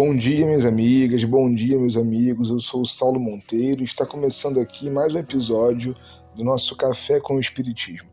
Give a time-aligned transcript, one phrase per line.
[0.00, 2.50] Bom dia, minhas amigas, bom dia, meus amigos.
[2.50, 5.92] Eu sou o Saulo Monteiro e está começando aqui mais um episódio
[6.36, 8.08] do nosso Café com o Espiritismo.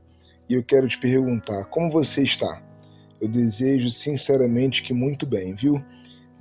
[0.50, 2.60] E eu quero te perguntar: como você está?
[3.22, 5.80] Eu desejo sinceramente que muito bem, viu?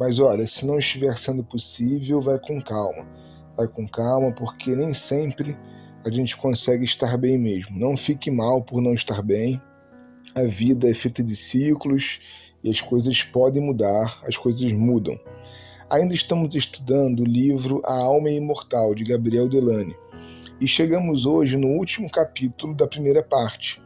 [0.00, 3.06] Mas olha, se não estiver sendo possível, vai com calma.
[3.54, 5.54] Vai com calma, porque nem sempre
[6.06, 7.78] a gente consegue estar bem mesmo.
[7.78, 9.60] Não fique mal por não estar bem.
[10.34, 15.20] A vida é feita de ciclos e as coisas podem mudar, as coisas mudam.
[15.90, 19.94] Ainda estamos estudando o livro A Alma Imortal, de Gabriel Delane,
[20.58, 23.82] e chegamos hoje no último capítulo da primeira parte,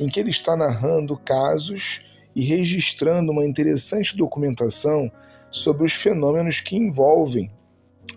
[0.00, 2.00] em que ele está narrando casos
[2.34, 5.10] e registrando uma interessante documentação
[5.50, 7.48] sobre os fenômenos que envolvem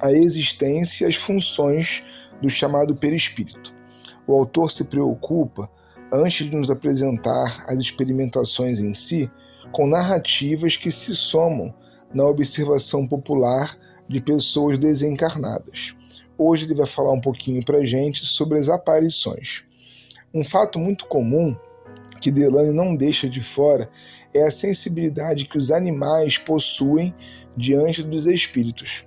[0.02, 2.04] a existência e as funções
[2.42, 3.74] do chamado perispírito.
[4.26, 5.70] O autor se preocupa,
[6.12, 9.32] antes de nos apresentar as experimentações em si,
[9.72, 11.74] com narrativas que se somam
[12.14, 13.76] na observação popular
[14.08, 15.94] de pessoas desencarnadas.
[16.38, 19.64] Hoje ele vai falar um pouquinho para gente sobre as aparições.
[20.34, 21.56] Um fato muito comum
[22.22, 23.90] que Delane não deixa de fora
[24.34, 27.14] é a sensibilidade que os animais possuem
[27.56, 29.06] diante dos espíritos.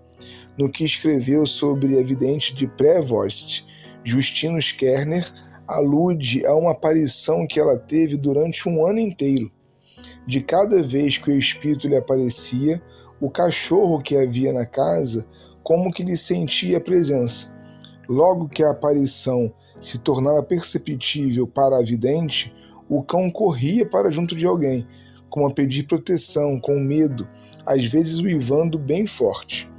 [0.58, 3.66] No que escreveu sobre a vidente de Prevost,
[4.04, 5.26] Justino Skerner
[5.66, 9.50] alude a uma aparição que ela teve durante um ano inteiro
[10.26, 12.82] de cada vez que o espírito lhe aparecia,
[13.20, 15.26] o cachorro que havia na casa
[15.62, 17.56] como que lhe sentia a presença.
[18.08, 22.54] Logo que a aparição se tornava perceptível para a vidente,
[22.88, 24.86] o cão corria para junto de alguém,
[25.30, 27.28] como a pedir proteção, com medo,
[27.64, 29.70] às vezes uivando bem forte.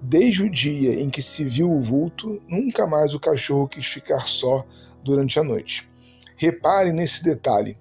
[0.00, 4.20] Desde o dia em que se viu o vulto, nunca mais o cachorro quis ficar
[4.20, 4.64] só
[5.02, 5.88] durante a noite.
[6.36, 7.78] Repare nesse detalhe.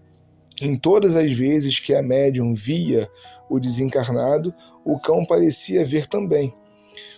[0.64, 3.10] Em todas as vezes que a médium via
[3.50, 4.54] o desencarnado,
[4.86, 6.54] o cão parecia ver também.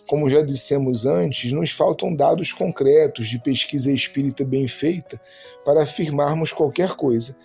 [0.08, 5.20] Como já dissemos antes, nos faltam dados concretos de pesquisa espírita bem feita
[5.66, 7.36] para afirmarmos qualquer coisa.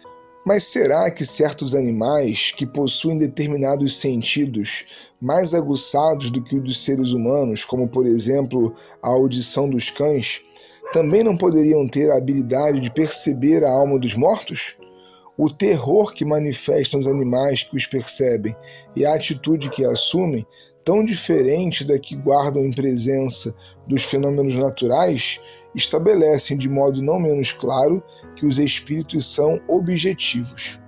[0.46, 4.86] Mas será que certos animais que possuem determinados sentidos
[5.20, 8.72] mais aguçados do que o dos seres humanos, como por exemplo
[9.02, 10.42] a audição dos cães,
[10.92, 14.76] também não poderiam ter a habilidade de perceber a alma dos mortos?
[15.38, 18.56] O terror que manifestam os animais que os percebem
[18.96, 20.44] e a atitude que assumem,
[20.84, 23.54] tão diferente da que guardam em presença
[23.86, 25.40] dos fenômenos naturais,
[25.76, 28.02] estabelecem de modo não menos claro
[28.34, 30.80] que os espíritos são objetivos.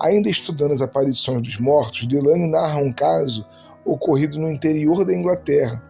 [0.00, 3.46] Ainda estudando as aparições dos mortos, Delane narra um caso
[3.84, 5.80] ocorrido no interior da Inglaterra,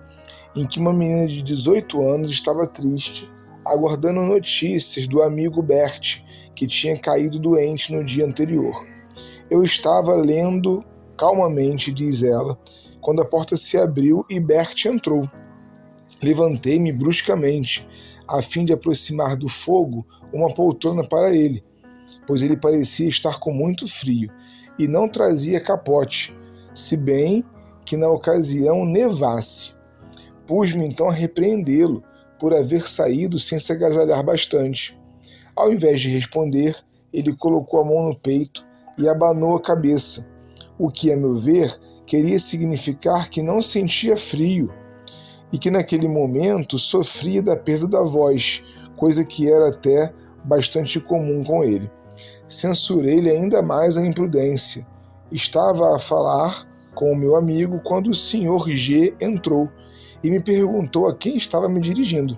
[0.55, 3.27] em que uma menina de 18 anos estava triste,
[3.67, 6.23] aguardando notícias do amigo Bert,
[6.55, 8.87] que tinha caído doente no dia anterior.
[9.51, 10.85] Eu estava lendo
[11.17, 12.59] calmamente, diz ela,
[13.01, 15.29] quando a porta se abriu e Bert entrou.
[16.23, 17.87] Levantei-me bruscamente,
[18.27, 21.63] a fim de aproximar do fogo uma poltrona para ele,
[22.27, 24.31] pois ele parecia estar com muito frio
[24.79, 26.37] e não trazia capote,
[26.75, 27.45] se bem
[27.85, 29.75] que na ocasião nevasse.
[30.47, 32.03] Pus-me então a repreendê-lo
[32.39, 34.99] por haver saído sem se agasalhar bastante.
[35.55, 36.77] Ao invés de responder,
[37.13, 38.67] ele colocou a mão no peito
[38.99, 40.31] e abanou a cabeça,
[40.79, 41.75] o que, a meu ver,
[42.07, 44.73] queria significar que não sentia frio
[45.53, 48.63] e que naquele momento sofria da perda da voz,
[48.97, 50.13] coisa que era até
[50.45, 51.91] bastante comum com ele.
[52.47, 54.87] Censurei-lhe ainda mais a imprudência.
[55.31, 59.69] Estava a falar com o meu amigo quando o senhor G entrou
[60.27, 62.37] e me perguntou a quem estava me dirigindo.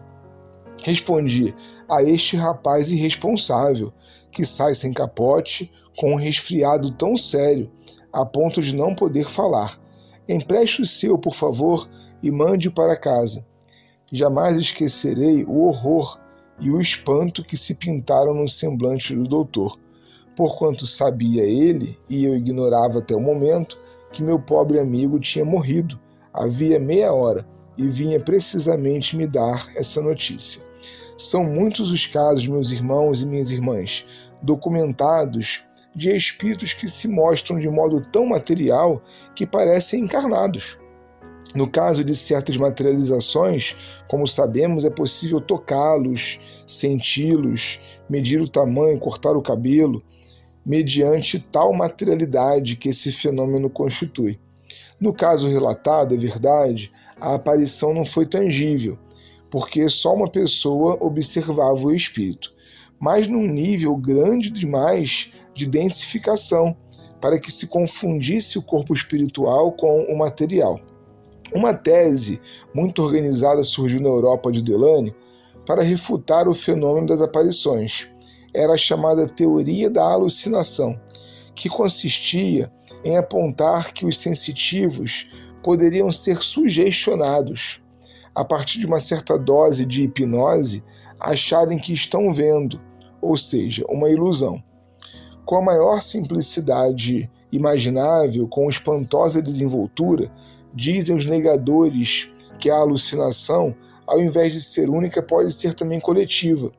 [0.85, 1.55] Respondi
[1.89, 3.91] a este rapaz irresponsável
[4.31, 7.71] que sai sem capote, com um resfriado tão sério,
[8.13, 9.81] a ponto de não poder falar.
[10.29, 11.89] Empreste o seu, por favor,
[12.23, 13.47] e mande-o para casa.
[14.13, 16.21] Jamais esquecerei o horror
[16.61, 19.79] e o espanto que se pintaram no semblante do doutor,
[20.37, 23.79] porquanto sabia ele, e eu ignorava até o momento,
[24.13, 25.99] que meu pobre amigo tinha morrido
[26.35, 30.61] havia meia hora e vinha precisamente me dar essa notícia.
[31.17, 34.05] São muitos os casos, meus irmãos e minhas irmãs,
[34.43, 35.63] documentados
[35.95, 39.03] de espíritos que se mostram de modo tão material
[39.35, 40.79] que parecem encarnados.
[41.55, 43.75] No caso de certas materializações,
[44.07, 50.03] como sabemos, é possível tocá-los, senti-los, medir o tamanho, cortar o cabelo,
[50.65, 54.39] mediante tal materialidade que esse fenômeno constitui.
[55.01, 56.91] No caso relatado, é verdade,
[57.21, 58.99] a aparição não foi tangível,
[59.51, 62.53] porque só uma pessoa observava o espírito,
[63.01, 66.77] mas num nível grande demais de densificação,
[67.21, 70.81] para que se confundisse o corpo espiritual com o material.
[71.53, 72.41] Uma tese
[72.75, 75.15] muito organizada surgiu na Europa de Delane
[75.67, 78.09] para refutar o fenômeno das aparições.
[78.55, 80.99] Era a chamada teoria da alucinação,
[81.55, 82.71] que consistia
[83.05, 85.29] em apontar que os sensitivos
[85.69, 87.83] poderiam ser sugestionados
[88.35, 90.83] a partir de uma certa dose de hipnose,
[91.21, 92.81] acharem que estão vendo,
[93.21, 94.65] ou seja, uma ilusão.
[95.45, 100.33] Com a maior simplicidade imaginável, com espantosa desenvoltura,
[100.73, 103.77] dizem os negadores que a alucinação,
[104.07, 106.73] ao invés de ser única, pode ser também coletiva.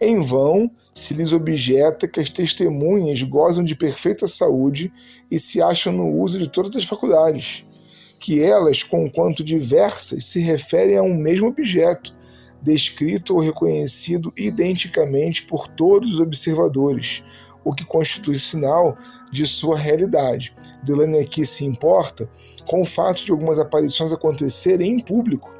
[0.00, 4.90] Em vão se lhes objeta que as testemunhas gozam de perfeita saúde
[5.30, 7.68] e se acham no uso de todas as faculdades,
[8.18, 12.16] que elas, conquanto diversas, se referem a um mesmo objeto,
[12.60, 17.22] descrito ou reconhecido identicamente por todos os observadores,
[17.64, 18.96] o que constitui sinal
[19.30, 20.54] de sua realidade.
[20.82, 22.28] Delaney aqui se importa
[22.66, 25.54] com o fato de algumas aparições acontecerem em público,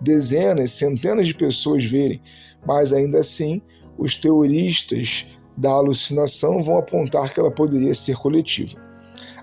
[0.00, 2.20] dezenas, centenas de pessoas verem,
[2.66, 3.62] mas ainda assim
[3.96, 5.26] os teoristas
[5.56, 8.80] da alucinação vão apontar que ela poderia ser coletiva.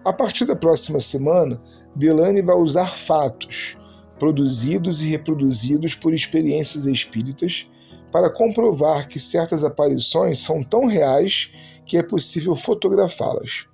[0.04, 1.62] A partir da próxima semana,
[1.96, 3.78] Delane vai usar fatos
[4.18, 7.70] produzidos e reproduzidos por experiências espíritas
[8.12, 11.52] para comprovar que certas aparições são tão reais
[11.86, 13.66] que é possível fotografá-las.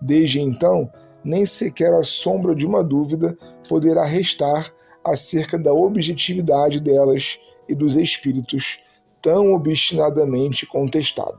[0.00, 0.90] Desde então,
[1.24, 3.36] nem sequer a sombra de uma dúvida
[3.68, 4.72] poderá restar
[5.04, 7.38] acerca da objetividade delas
[7.68, 8.80] e dos espíritos
[9.20, 11.38] tão obstinadamente contestada.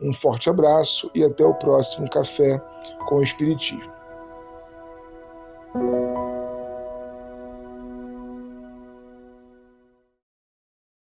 [0.00, 2.60] Um forte abraço e até o próximo Café
[3.06, 3.99] com o Espiritismo.
[5.72, 6.09] Thank you.